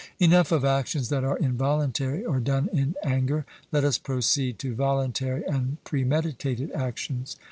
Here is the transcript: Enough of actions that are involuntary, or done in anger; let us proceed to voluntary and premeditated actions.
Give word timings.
Enough 0.19 0.51
of 0.51 0.65
actions 0.65 1.09
that 1.09 1.23
are 1.23 1.37
involuntary, 1.37 2.25
or 2.25 2.39
done 2.39 2.71
in 2.73 2.95
anger; 3.03 3.45
let 3.71 3.83
us 3.83 3.99
proceed 3.99 4.57
to 4.57 4.73
voluntary 4.73 5.43
and 5.45 5.77
premeditated 5.83 6.71
actions. 6.71 7.35